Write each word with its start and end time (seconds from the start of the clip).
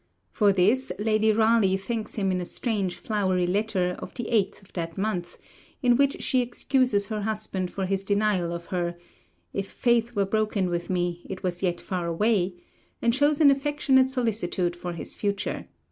For 0.31 0.51
this 0.51 0.91
Lady 0.97 1.31
Raleigh 1.31 1.77
thanks 1.77 2.15
him 2.15 2.31
in 2.31 2.41
a 2.41 2.43
strange 2.43 2.97
flowery 2.97 3.45
letter 3.45 3.95
of 3.99 4.15
the 4.15 4.23
8th 4.31 4.63
of 4.63 4.73
that 4.73 4.97
month, 4.97 5.37
in 5.83 5.95
which 5.95 6.23
she 6.23 6.41
excuses 6.41 7.05
her 7.09 7.21
husband 7.21 7.71
for 7.71 7.85
his 7.85 8.01
denial 8.01 8.51
of 8.51 8.65
her 8.73 8.95
'if 9.53 9.69
faith 9.69 10.15
were 10.15 10.25
broken 10.25 10.69
with 10.71 10.89
me, 10.89 11.23
I 11.29 11.37
was 11.43 11.61
yet 11.61 11.79
far 11.79 12.07
away' 12.07 12.55
and 12.99 13.13
shows 13.13 13.39
an 13.39 13.51
affectionate 13.51 14.09
solicitude 14.09 14.75
for 14.75 14.93
his 14.93 15.13
future. 15.13 15.67